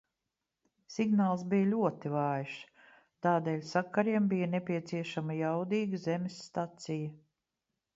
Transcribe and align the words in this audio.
Signāls 0.93 1.43
bija 1.51 1.67
ļoti 1.73 2.13
vājš, 2.15 2.57
tādēļ 3.27 3.63
sakariem 3.75 4.33
bija 4.35 4.51
nepieciešama 4.57 5.41
jaudīga 5.45 6.05
zemes 6.11 6.45
stacija. 6.53 7.19